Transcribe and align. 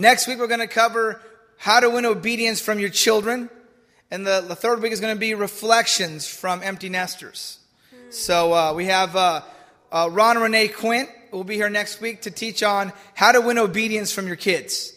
Next 0.00 0.26
week, 0.26 0.38
we're 0.38 0.46
going 0.46 0.60
to 0.60 0.66
cover 0.66 1.20
how 1.58 1.78
to 1.78 1.90
win 1.90 2.06
obedience 2.06 2.58
from 2.58 2.78
your 2.78 2.88
children. 2.88 3.50
And 4.10 4.26
the, 4.26 4.40
the 4.40 4.56
third 4.56 4.80
week 4.80 4.92
is 4.92 5.00
going 5.00 5.14
to 5.14 5.20
be 5.20 5.34
reflections 5.34 6.26
from 6.26 6.62
empty 6.62 6.88
nesters. 6.88 7.58
So 8.08 8.54
uh, 8.54 8.72
we 8.72 8.86
have 8.86 9.14
uh, 9.14 9.42
uh, 9.92 10.08
Ron 10.10 10.38
Renee 10.38 10.68
Quint 10.68 11.10
will 11.32 11.44
be 11.44 11.56
here 11.56 11.68
next 11.68 12.00
week 12.00 12.22
to 12.22 12.30
teach 12.30 12.62
on 12.62 12.94
how 13.12 13.32
to 13.32 13.42
win 13.42 13.58
obedience 13.58 14.10
from 14.10 14.26
your 14.26 14.36
kids. 14.36 14.94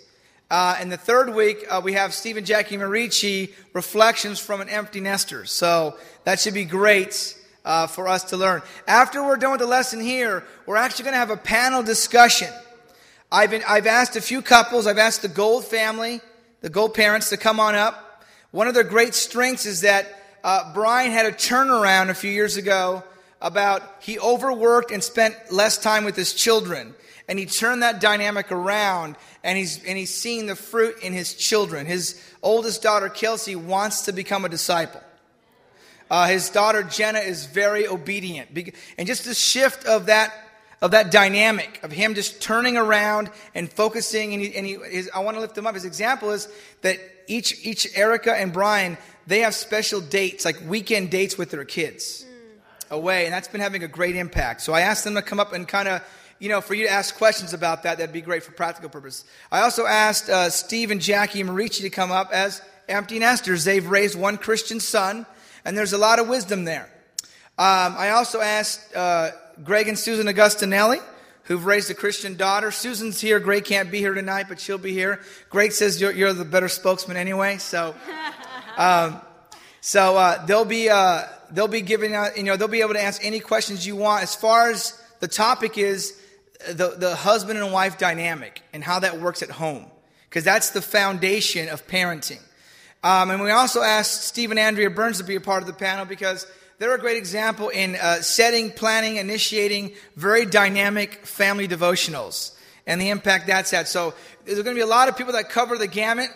Uh, 0.50 0.78
and 0.80 0.90
the 0.90 0.96
third 0.96 1.36
week, 1.36 1.66
uh, 1.70 1.82
we 1.84 1.92
have 1.94 2.14
Steve 2.14 2.38
and 2.38 2.48
Jackie 2.48 2.78
Marici, 2.78 3.52
Reflections 3.74 4.40
from 4.40 4.62
an 4.62 4.70
Empty 4.70 5.02
Nester. 5.02 5.44
So 5.44 5.98
that 6.24 6.40
should 6.40 6.54
be 6.54 6.64
great 6.64 7.38
uh, 7.66 7.88
for 7.88 8.08
us 8.08 8.24
to 8.26 8.38
learn. 8.38 8.62
After 8.88 9.22
we're 9.22 9.36
done 9.36 9.52
with 9.52 9.60
the 9.60 9.68
lesson 9.68 10.00
here, 10.00 10.46
we're 10.66 10.78
actually 10.78 11.04
going 11.04 11.16
to 11.16 11.20
have 11.20 11.30
a 11.30 11.36
panel 11.36 11.84
discussion. 11.84 12.48
I've, 13.34 13.50
been, 13.50 13.64
I've 13.68 13.88
asked 13.88 14.16
a 14.16 14.22
few 14.22 14.44
couples, 14.44 14.86
I've 14.86 15.00
asked 15.00 15.24
the 15.24 15.28
Gold 15.28 15.66
family, 15.66 16.22
the 16.62 16.70
Gold 16.70 16.94
parents 16.94 17.30
to 17.30 17.38
come 17.38 17.60
on 17.60 17.74
up. 17.74 18.24
One 18.52 18.68
of 18.68 18.76
their 18.76 18.84
great 18.84 19.16
strengths 19.16 19.66
is 19.66 19.82
that 19.82 20.06
uh, 20.44 20.72
Brian 20.76 21.12
had 21.12 21.26
a 21.26 21.32
turnaround 21.32 22.10
a 22.10 22.14
few 22.14 22.30
years 22.30 22.58
ago 22.58 23.04
about 23.42 23.82
he 24.02 24.20
overworked 24.20 24.92
and 24.92 25.04
spent 25.04 25.36
less 25.52 25.80
time 25.80 26.04
with 26.04 26.16
his 26.16 26.36
children. 26.36 26.94
And 27.28 27.40
he 27.40 27.48
turned 27.48 27.82
that 27.82 28.00
dynamic 28.00 28.52
around 28.52 29.16
and 29.44 29.58
he's, 29.58 29.84
and 29.84 29.98
he's 29.98 30.14
seeing 30.14 30.46
the 30.46 30.56
fruit 30.56 31.02
in 31.02 31.12
his 31.12 31.34
children. 31.34 31.88
His 31.88 32.22
oldest 32.44 32.84
daughter, 32.84 33.10
Kelsey, 33.10 33.56
wants 33.56 34.04
to 34.04 34.12
become 34.12 34.46
a 34.46 34.50
disciple. 34.50 35.02
Uh, 36.12 36.28
his 36.28 36.52
daughter, 36.52 36.84
Jenna, 36.84 37.18
is 37.18 37.48
very 37.48 37.88
obedient. 37.88 38.50
And 38.96 39.08
just 39.08 39.26
the 39.26 39.34
shift 39.34 39.88
of 39.88 40.06
that, 40.06 40.32
of 40.84 40.92
that 40.92 41.12
dynamic, 41.12 41.80
of 41.82 41.94
him 41.94 42.14
just 42.14 42.42
turning 42.42 42.76
around 42.76 43.32
and 43.56 43.72
focusing, 43.72 44.34
and, 44.34 44.44
he, 44.44 44.54
and 44.54 44.68
he, 44.68 44.74
his, 44.92 45.10
I 45.16 45.20
want 45.20 45.38
to 45.38 45.42
lift 45.42 45.58
him 45.58 45.66
up. 45.66 45.76
His 45.76 45.86
example 45.86 46.32
is 46.32 46.50
that 46.82 47.00
each, 47.26 47.66
each 47.66 47.98
Erica 47.98 48.36
and 48.36 48.52
Brian, 48.52 48.98
they 49.26 49.40
have 49.40 49.56
special 49.56 50.02
dates, 50.02 50.44
like 50.44 50.58
weekend 50.68 51.10
dates 51.10 51.38
with 51.38 51.52
their 51.52 51.64
kids 51.64 52.26
away, 52.92 53.24
and 53.24 53.34
that's 53.34 53.48
been 53.48 53.62
having 53.62 53.84
a 53.84 53.88
great 53.88 54.18
impact. 54.18 54.60
So 54.60 54.74
I 54.74 54.82
asked 54.82 55.06
them 55.06 55.16
to 55.16 55.22
come 55.22 55.40
up 55.40 55.54
and 55.54 55.66
kind 55.66 55.88
of, 55.88 56.02
you 56.38 56.50
know, 56.50 56.60
for 56.60 56.74
you 56.74 56.86
to 56.86 56.92
ask 56.92 57.16
questions 57.16 57.54
about 57.54 57.84
that. 57.84 58.00
That'd 58.00 58.12
be 58.12 58.20
great 58.20 58.44
for 58.44 58.52
practical 58.52 58.90
purpose. 58.90 59.24
I 59.54 59.62
also 59.62 59.86
asked 59.86 60.30
uh, 60.30 60.50
Steve 60.50 60.92
and 60.92 61.00
Jackie 61.00 61.44
Marici 61.44 61.84
to 61.84 61.90
come 61.90 62.12
up 62.12 62.32
as 62.34 62.62
empty 62.90 63.20
nesters. 63.20 63.64
They've 63.64 63.88
raised 63.88 64.20
one 64.20 64.38
Christian 64.38 64.82
son, 64.82 65.26
and 65.64 65.78
there's 65.78 65.94
a 65.94 65.98
lot 65.98 66.20
of 66.20 66.28
wisdom 66.28 66.66
there. 66.66 66.90
Um, 67.58 67.96
I 67.98 68.10
also 68.10 68.42
asked 68.42 68.94
uh, 68.94 69.32
Greg 69.64 69.88
and 69.88 69.98
Susan 69.98 70.28
Augustinelli, 70.28 71.02
who've 71.44 71.66
raised 71.66 71.92
a 71.92 71.94
Christian 71.94 72.36
daughter. 72.38 72.72
Susan's 72.72 73.20
here. 73.20 73.40
Greg 73.40 73.66
can't 73.66 73.92
be 73.92 74.00
here 74.00 74.14
tonight, 74.14 74.46
but 74.48 74.60
she'll 74.60 74.78
be 74.78 74.94
here. 74.94 75.20
Greg 75.50 75.72
says 75.72 76.00
you're, 76.00 76.12
you're 76.12 76.34
the 76.34 76.46
better 76.46 76.70
spokesman 76.70 77.18
anyway, 77.18 77.58
so. 77.58 77.96
Um, 78.76 79.22
so 79.86 80.16
uh, 80.16 80.46
they'll 80.46 80.66
be 80.66 80.90
uh, 80.90 81.26
they'll 81.52 81.68
be 81.68 81.82
giving 81.82 82.16
out, 82.16 82.38
you 82.38 82.44
know, 82.44 82.56
they'll 82.56 82.68
be 82.68 82.80
able 82.80 82.94
to 82.94 83.04
answer 83.04 83.22
any 83.24 83.40
questions 83.42 83.86
you 83.86 83.98
want. 83.98 84.24
As 84.24 84.34
far 84.34 84.72
as 84.72 85.00
the 85.20 85.28
topic 85.28 85.78
is 85.78 86.20
the, 86.68 86.96
the 86.98 87.16
husband 87.16 87.60
and 87.60 87.72
wife 87.72 87.98
dynamic 87.98 88.62
and 88.72 88.84
how 88.84 89.00
that 89.00 89.20
works 89.20 89.44
at 89.44 89.50
home, 89.50 89.86
because 90.30 90.44
that's 90.44 90.72
the 90.72 90.82
foundation 90.82 91.68
of 91.70 91.86
parenting. 91.86 92.40
Um, 93.04 93.30
and 93.30 93.42
we 93.42 93.52
also 93.52 93.82
asked 93.82 94.24
Steve 94.24 94.52
and 94.52 94.60
Andrea 94.60 94.90
Burns 94.90 95.18
to 95.18 95.26
be 95.26 95.36
a 95.36 95.42
part 95.42 95.62
of 95.62 95.68
the 95.68 95.74
panel 95.74 96.06
because 96.06 96.48
they're 96.80 96.96
a 96.96 97.00
great 97.00 97.18
example 97.18 97.70
in 97.70 97.96
uh, 97.96 98.22
setting, 98.22 98.72
planning, 98.72 99.18
initiating 99.18 99.94
very 100.16 100.46
dynamic 100.46 101.26
family 101.26 101.68
devotionals 101.68 102.56
and 102.88 103.00
the 103.00 103.10
impact 103.10 103.48
that's 103.48 103.72
had. 103.72 103.88
So 103.88 104.14
there's 104.46 104.62
going 104.62 104.76
to 104.76 104.80
be 104.80 104.82
a 104.82 104.88
lot 104.88 105.08
of 105.08 105.18
people 105.18 105.34
that 105.34 105.50
cover 105.50 105.78
the 105.78 105.88
gamut. 105.88 106.30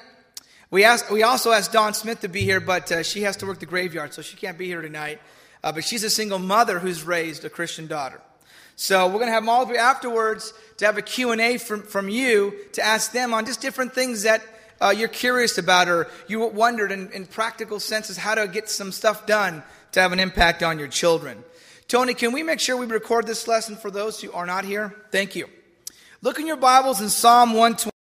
We, 0.70 0.84
asked, 0.84 1.12
we 1.12 1.24
also 1.24 1.52
asked 1.52 1.74
Dawn 1.74 1.94
Smith 1.94 2.22
to 2.22 2.28
be 2.28 2.42
here, 2.42 2.60
but 2.60 2.92
uh, 2.92 3.04
she 3.04 3.22
has 3.22 3.38
to 3.38 3.46
work 3.46 3.60
the 3.60 3.66
graveyard, 3.66 4.14
so 4.14 4.22
she 4.22 4.38
can't 4.38 4.58
be 4.58 4.68
here 4.68 4.82
tonight. 4.82 5.20
Uh, 5.64 5.72
but 5.72 5.84
she's 5.84 6.04
a 6.04 6.10
single 6.10 6.40
mother 6.40 6.80
who's 6.80 7.04
raised 7.04 7.44
a 7.44 7.50
Christian 7.50 7.88
daughter. 7.88 8.22
So 8.76 9.08
we're 9.08 9.14
going 9.14 9.28
to 9.28 9.32
have 9.32 9.48
all 9.48 9.64
of 9.64 9.70
you 9.70 9.78
afterwards 9.78 10.54
to 10.78 10.86
have 10.86 10.98
a 10.98 11.02
Q&A 11.02 11.58
from, 11.58 11.82
from 11.82 12.10
you 12.10 12.54
to 12.74 12.86
ask 12.86 13.12
them 13.12 13.34
on 13.34 13.46
just 13.46 13.60
different 13.60 13.94
things 13.94 14.24
that 14.24 14.44
uh, 14.80 14.94
you're 14.96 15.08
curious 15.08 15.58
about 15.58 15.90
or 15.90 16.08
you 16.28 16.46
wondered 16.46 16.92
in, 16.92 17.12
in 17.12 17.26
practical 17.26 17.80
senses 17.80 18.18
how 18.18 18.36
to 18.36 18.48
get 18.48 18.70
some 18.70 18.92
stuff 18.92 19.26
done 19.26 19.64
to 19.92 20.02
have 20.02 20.12
an 20.12 20.20
impact 20.20 20.64
on 20.64 20.80
your 20.80 20.88
children. 20.88 21.44
Tony, 21.88 22.14
can 22.14 22.34
we 22.34 22.44
make 22.44 22.60
sure 22.60 22.76
we 22.76 22.86
record 22.86 23.26
this 23.26 23.48
lesson 23.48 23.76
for 23.76 23.90
those 23.90 24.22
who 24.22 24.32
are 24.32 24.46
not 24.46 24.66
here? 24.66 24.94
Thank 25.12 25.36
you. 25.36 25.48
Look 26.22 26.40
in 26.40 26.48
your 26.48 26.58
Bibles 26.58 27.02
in 27.02 27.10
Psalm 27.10 27.50
120. 27.50 27.97